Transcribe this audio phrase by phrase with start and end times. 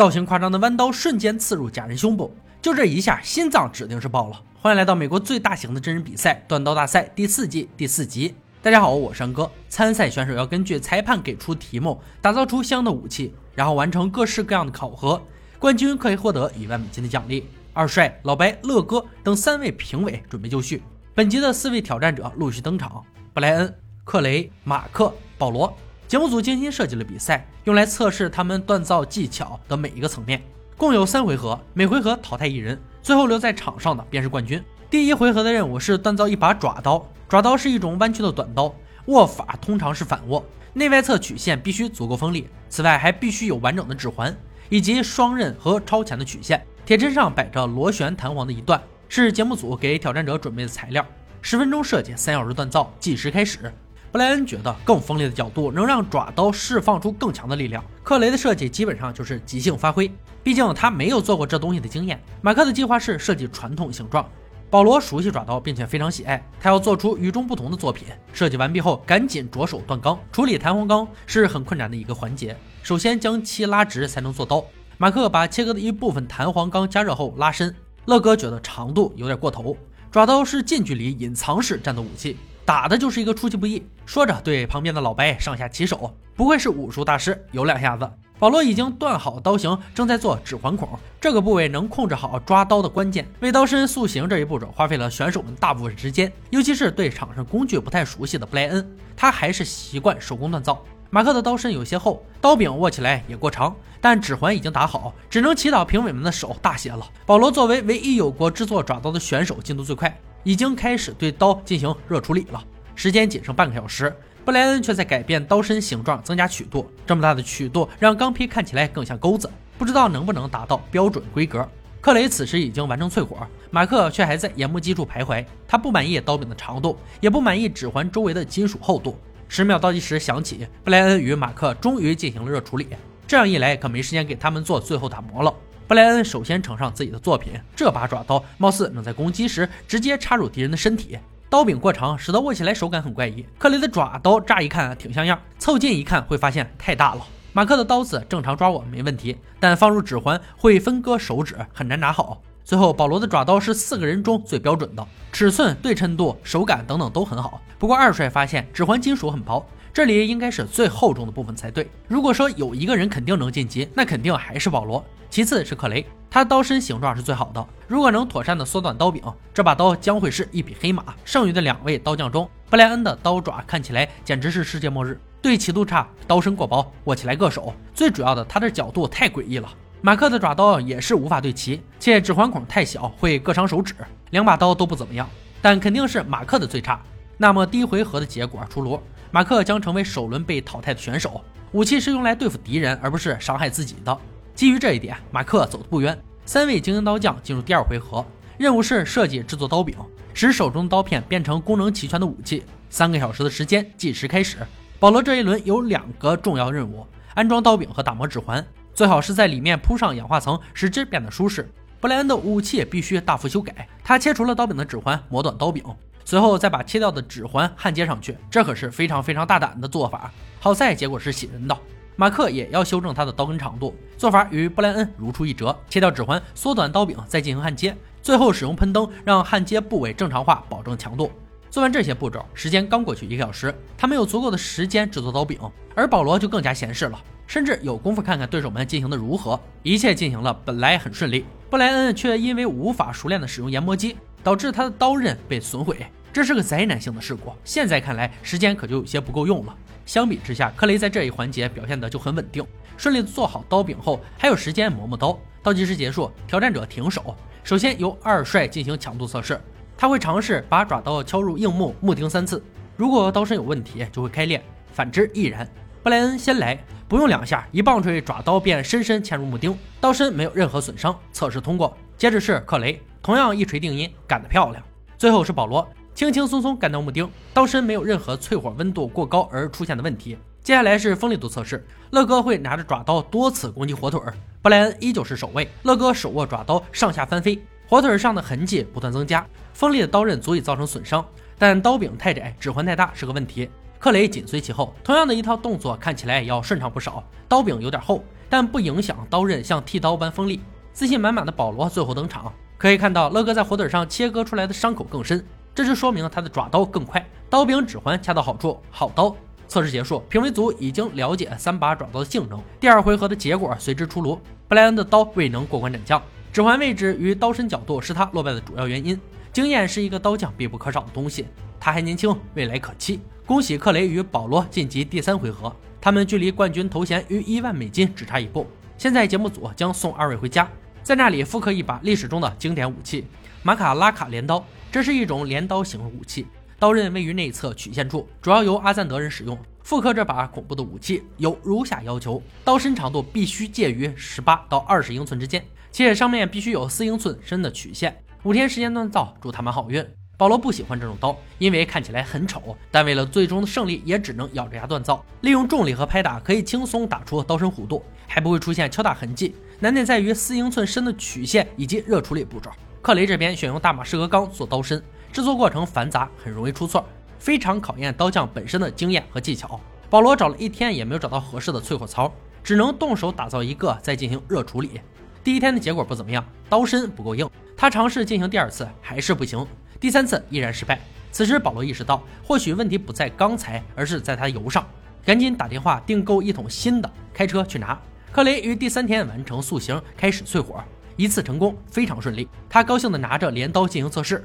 [0.00, 4.42] 造型夸张的弯刀瞬间刺入假人胸部，就这一下，心脏指定是爆了。
[4.62, 8.34] 欢迎来到美国最大型的真人比赛——断刀大赛第四季第四集。
[8.62, 9.52] 大家好，我是山哥。
[9.68, 15.22] 参赛选手要根据裁判给出题目，打造出相应的武器，然后完成各式各样的考核。
[15.58, 17.46] 冠军可以获得一万美金的奖励。
[17.74, 20.82] 二帅、老白、乐哥等三位评委准备就绪。
[21.14, 23.04] 本集的四位挑战者陆续登场：
[23.34, 23.74] 布莱恩、
[24.04, 25.76] 克雷、马克、保罗。
[26.10, 30.42] 节目组精心设计了比赛，用来测试他们锻造技巧的每一个层面。
[30.76, 34.60] 共有三回合，每回合淘汰一人，最后留在场上的便是冠军。
[34.90, 42.48] 第一回合的任务是锻造一把爪刀，爪刀是一种弯曲的短刀，握法通常是反握，内外侧曲线必须足够锋利。
[42.68, 44.36] 此外，还必须有完整的指环，
[44.68, 46.60] 以及双刃和超前的曲线。
[46.84, 51.06] 铁砧上摆着螺旋弹簧的一段，是节目组给挑战者准备的材料。
[51.40, 53.72] 十分钟设计，三小时锻造，计时开始。
[54.12, 57.84] 布莱恩觉得更锋利的角度能让爪刀释放出更强的力量。
[58.02, 60.10] 克雷的设计基本上就是即兴发挥，
[60.42, 62.20] 毕竟他没有做过这东西的经验。
[62.42, 64.28] 马克的计划是设计传统形状。
[64.68, 68.08] 保罗熟悉爪刀，并且非常喜爱，他要做出与众不同的作品。
[68.32, 70.18] 设计完毕后，赶紧着手锻钢。
[70.32, 74.64] 处理弹簧钢是很困难的一个环节，首先将漆拉直才能做刀。
[74.98, 77.74] 马克把切割的一部分弹簧钢加热后拉伸。
[78.06, 79.76] 乐哥觉得长度有点过头。
[80.10, 82.36] 爪刀是近距离隐藏式战斗武器。
[82.64, 83.86] 打的就是一个出其不意。
[84.06, 88.08] 说着，对旁边的老白上下其手，不愧是武术大师，有两下子。
[88.38, 90.88] 保罗已经断好刀型，正在做指环孔，
[91.20, 93.28] 这个部位能控制好抓刀的关键。
[93.40, 100.82] 为刀身塑形这一步骤，花费了选手们大部分时间，尤其是对场上工具不太熟悉的布莱恩，他还是习惯手工锻造。
[101.10, 107.06] 马克的刀身有些厚，刀柄握起来也过长，但指环已经打好，只能祈祷评委们的手大些了。
[107.26, 110.18] 保罗作为唯一有过制作爪刀的选手，进度最快。
[110.42, 112.62] 已经开始对刀进行热处理了，
[112.94, 114.14] 时间仅剩半个小时。
[114.44, 116.90] 布莱恩却在改变刀身形状，增加曲度。
[117.06, 121.68] 这么大的曲度让钢坯看起来更像钩子，不知道能不能达到标准规格。
[122.00, 123.36] 克雷此时已经完成淬火，
[123.70, 125.44] 马克却还在研磨机处徘徊。
[125.68, 129.18] 他不满意刀柄的长度，也不满意指环周围的金属厚度。
[129.46, 132.88] 十秒倒计时响起，布莱恩与马克终于进行了热处理。
[133.26, 135.54] 这样一来，可没时间给他们做最后打磨了。
[135.90, 141.18] 布莱恩首先呈上自己的作品，这把爪刀貌似能在攻击时直接插入敌人的身体，
[141.48, 143.44] 刀柄过长，使得握起来手感很怪异。
[143.58, 147.26] 克雷的爪刀乍一看挺像样，凑近一看会发现太大了。
[147.52, 152.40] 马克的刀子正常抓握没问题，但放入指环会分割手指，很难拿好。
[152.64, 157.60] 最后，保罗的爪刀是四个人中最标准的，尺寸、对称度、手感等等都很好。
[157.80, 161.90] 不过二帅发现指环金属很薄，这里应该是最厚重的部分才对。
[162.06, 165.04] 如果说有一个人肯定能晋级，那肯定还是保罗。
[165.28, 167.64] 其次是克雷，他刀身形状是最好的。
[167.86, 169.22] 如果能妥善的缩短刀柄，
[169.54, 171.04] 这把刀将会是一匹黑马。
[171.24, 177.72] 剩余的两位刀匠中，布莱恩的刀爪看起来简直是世界末日，对齐度差，刀身过薄，握起来硌手。
[177.94, 179.68] 最主要的，它的角度太诡异了。
[180.00, 183.94] 马克的爪刀也是无法对齐，且指环孔太小，会硌伤手指。
[184.30, 185.28] 两把刀都不怎么样，
[185.60, 187.00] 但肯定是马克的最差。
[187.36, 191.40] 那么第一回合的结果出炉，马克将成为首轮被淘汰的选手。
[191.72, 194.18] 武器是用来对付敌人，而不是伤害自己的。
[194.54, 196.18] 基于这一点，马克走得不冤。
[196.44, 198.26] 三位精英刀匠进入第二回合，
[198.58, 199.96] 任务是设计制作刀柄，
[200.34, 202.64] 使手中的刀片变成功能齐全的武器。
[202.88, 204.58] 三个小时的时间，计时开始。
[204.98, 211.70] 保罗这一轮有两个重要任务：安装刀柄和打磨指环，最好是在里面铺上氧化层，使之变得舒适。
[212.00, 215.84] 布莱恩的武器必须大幅修改，他切除了刀柄的指环，磨短刀柄，
[216.24, 220.30] 随后再把切掉的指环焊接上去，这可是非常非常大胆的做法。
[220.58, 221.76] 好在结果是喜人的。
[222.16, 225.74] 马克也要修正他的刀根长度，做法与布莱恩如出一辙。
[225.88, 231.30] 切掉指环，缩短刀柄，再进行焊接，最后使用喷灯让焊接部位正常化，保证强度。
[231.70, 235.58] 做完这些步骤，时间刚过去一个小时，他没有足够的时间制作刀柄，
[235.94, 239.58] 而保罗就更加闲适了，甚至有功夫看看对手们进行的如何。
[239.82, 247.52] 一切进行了本来很顺利，布莱恩却因为无法熟练的使用研磨机，导致他的刀刃被损毁，这是个灾难性的事故。
[247.64, 249.76] 现在看来，时间可就有些不够用了。
[250.06, 255.38] 相比之下，克雷在这一环节表现的就很稳定，顺利做好刀柄后，还有时间磨磨刀。
[255.62, 257.36] 倒计时结束，挑战者停手。
[257.62, 259.60] 首先由二帅进行强度测试，
[259.96, 262.64] 他会尝试把爪刀敲入硬木木钉三次，
[262.96, 264.62] 如果刀身有问题就会开裂，
[264.92, 265.68] 反之亦然。
[266.02, 271.94] 布莱恩先来，不用两下，一棒槌爪刀便深深嵌入木钉，刀身没有任何损伤，测试通过。
[272.16, 274.82] 接着是克雷，同样一锤定音，干得漂亮。
[275.18, 275.86] 最后是保罗。
[276.12, 280.36] 轻轻松松干掉木钉，刀身没有任何淬火温度过高而出现的问题。
[280.62, 284.20] 接下来是锋利度测试，乐哥会拿着爪刀多次攻击火腿，
[284.60, 285.66] 布莱恩依旧是守卫。
[285.84, 287.58] 乐哥手握爪刀上下翻飞，
[287.88, 291.24] 火腿上的痕迹不断增加，锋利的刀刃足以造成损伤，
[291.58, 293.70] 但刀柄太窄，指环太大是个问题。
[293.98, 297.24] 克雷紧随其后，同样的一套动作看起来也要顺畅不少。
[297.48, 300.60] 刀柄有点厚，但不影响刀刃像剃刀般锋利。
[300.92, 305.44] 自信满满的保罗最后登场，可以看到乐哥在火腿上切割出来的伤口更深，
[305.74, 309.36] 这就说明他的爪刀更快，刀柄指环恰到好处，好刀。
[309.68, 314.40] 测试结束，评委组已经了解三把爪刀的性能，第二回合的结果随之出炉。
[314.66, 319.20] 布莱恩的刀未能过关斩将，指环位置与刀身角度是他落败的主要原因。
[319.52, 321.44] 经验是一个刀匠必不可少的东西，
[321.78, 323.20] 他还年轻，未来可期。
[323.44, 328.66] 恭喜克雷与保罗晋级第三回合，他们距离冠军头衔与一万美金只差一步。
[328.96, 330.66] 现在节目组将送二位回家，
[331.02, 333.26] 在那里复刻一把历史中的经典武器——
[333.62, 334.64] 马卡拉卡镰刀。
[334.92, 336.46] 这是一种镰刀型武器。
[336.78, 339.58] 刀刃位于内侧曲线处，主要由阿赞德人使用。
[339.82, 348.22] 复刻这把恐怖的武器有如下要求：刀身长度必须介于十八到二十英寸之间，且上面必须有四英寸深的曲线。
[348.44, 350.04] 五天时间锻造，祝他们好运。
[350.38, 355.22] 保罗不喜欢这种刀，因为看起来很丑，但为了最终的胜利，也只能咬着牙锻造。
[355.42, 359.54] 利用重力和拍打，可以轻松打出刀身弧度，还不会出现敲打痕迹。
[359.82, 362.70] 难点在于四英寸深的曲线以及热处理步骤。
[363.00, 365.02] 克雷这边选用大马士革钢做刀身。
[365.32, 367.02] 制作过程繁杂，很容易出错，
[367.38, 369.80] 非常考验刀匠本身的经验和技巧。
[370.10, 372.30] 保罗找了一天也没有找到合适的淬火槽，
[372.62, 375.00] 只能动手打造一个，再进行热处理。
[375.42, 377.48] 第一天的结果不怎么样，刀身不够硬。
[377.76, 379.64] 他尝试进行第二次，还是不行。
[379.98, 381.00] 第三次依然失败。
[381.30, 384.84] 此时保罗意识到，或许问题不在钢材，而是在他油上，
[385.24, 387.98] 赶紧打电话订购一桶新的，开车去拿。
[388.32, 390.82] 克雷于第三天完成塑形，开始淬火，
[391.16, 392.48] 一次成功，非常顺利。
[392.68, 394.44] 他高兴地拿着镰刀进行测试。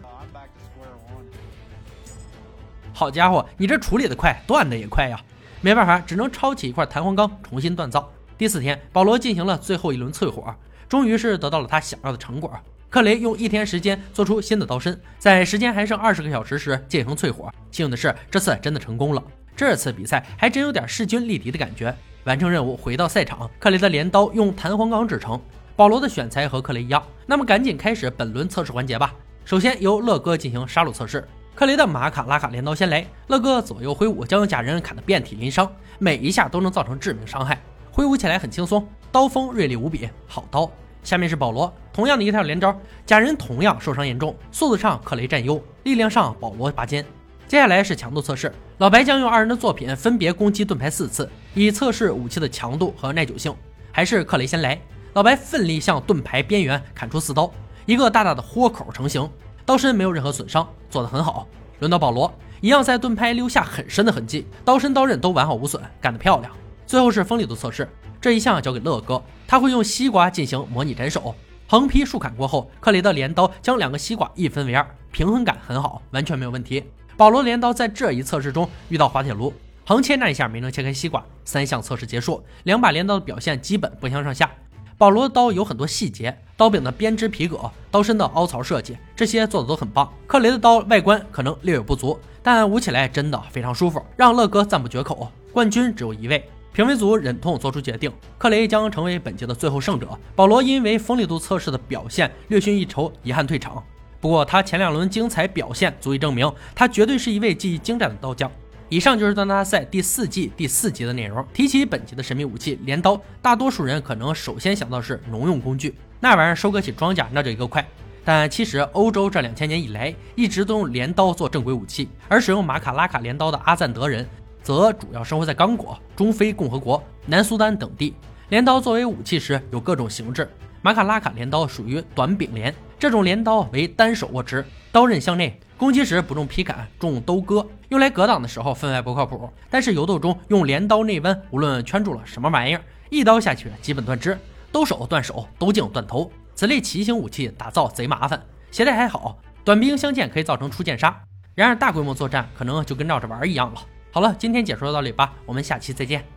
[2.92, 5.22] 好家伙，你这处理的快，断的也快呀！
[5.62, 8.12] 没办法，只能抄起一块弹簧钢重新锻造。
[8.40, 10.56] 第四天，保罗进行了最后一轮淬火，
[10.90, 12.52] 终于是得到了他想要的成果。
[12.90, 17.54] 克雷用一天时间做出新的刀身，在时间还剩二十个小时时进行淬火。
[17.70, 19.24] 幸运的是，这次真的成功了。
[19.56, 21.96] 这次比赛还真有点势均力敌的感觉。
[22.26, 25.40] 完成任务，回到赛场，克雷的镰刀用弹簧钢制成。
[25.76, 29.14] 保罗的选材和克雷一样，那么赶紧开始本轮测试环节吧。
[29.44, 31.28] 首先由乐哥进行杀戮测试。
[31.54, 37.62] 克雷的马卡拉卡镰刀先来，乐哥左右挥舞，将假人砍得遍体鳞伤，每一下都能造成致命伤害。
[37.92, 40.70] 挥舞起来很轻松，刀锋锐利无比，好刀。
[41.04, 42.76] 下面是保罗，同样的一套连招，
[43.06, 47.06] 假人同样受伤严重，速度上克雷占优，力量上保罗拔尖。
[47.48, 53.54] 接下来是强度测试，老白将用二人的作品分别攻击盾牌四次，以测试武器的强度和耐久性。
[53.92, 54.82] 还是克雷先来，
[55.14, 57.52] 老白奋力向盾牌边缘砍出四刀，
[57.86, 59.30] 一个大大的豁口成型。
[59.64, 61.48] 刀身没有任何损伤，做得很好。
[61.80, 66.52] 轮到保罗，一样在盾牌留下很深的痕迹，刀身刀刃都完好无损，干得漂亮。
[66.88, 67.88] 最后是锋利度测试，
[68.20, 71.36] 这一项交给乐哥，他会用西瓜进行模拟斩首。
[71.68, 76.84] 横劈竖砍过后，克雷的镰刀将两个西瓜一分为二，平衡感很好，完全没有问题。
[77.18, 79.54] 保罗镰刀在这一测试中遇到滑铁卢，
[79.86, 81.24] 横切那一下没能切开西瓜。
[81.46, 84.52] 三项测试结束，两把镰刀的表现基本不相上下。
[84.98, 90.12] 保罗的刀有很多细节，刀柄的编织皮革，刀身的凹槽设计，这些做的都很棒。
[90.28, 95.32] 克雷的刀外观可能略有不足，但舞起来真的非常舒服，让乐哥赞不绝口。
[95.54, 100.10] 冠军只有一位，评委组忍痛做出决定，克雷将成为本届的最后胜者。
[100.36, 103.82] 保罗因为锋利度测试的表现略逊一筹，遗憾退场。
[104.20, 108.52] 不过他前两轮精彩表现足以证明，他绝对是一位技艺精湛的刀匠。
[108.88, 111.44] 以上就是断刀大赛第四季第四集的内容。
[111.54, 117.86] 提起本集的神秘武器镰刀，大多数人可能首先想到是农用工具，那玩意儿收割起庄稼那就一个快。
[118.24, 124.28] 但其实欧洲这两千年以来一直都用镰刀做正规武器，而使用马卡拉卡镰刀的阿赞德人，
[124.62, 128.16] 则主要生活在刚果、中非共和国、南苏丹等地。
[128.50, 130.48] 镰刀作为武器时有各种形制，
[130.84, 135.60] 马卡拉卡镰刀属于短柄镰，这种镰刀为单手握持，刀刃向内。
[135.78, 139.50] 攻击时不重劈砍，重兜割，用来格挡的时候分外不靠谱。
[139.70, 144.40] 但是游斗中用镰刀内弯，无论圈住了什么玩意儿，一刀下去基本断肢，
[144.72, 146.32] 兜手断手，兜颈断头。
[146.54, 151.22] 此类奇形武器打造贼麻烦，携带还好，短兵相见可以造成初见杀。
[151.54, 153.82] 然而大规模作战可能就跟闹着玩一样了。
[154.12, 156.35] 好了，今天解说到这里吧，我们下期再见。